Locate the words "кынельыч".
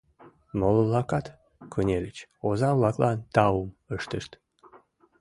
1.73-2.17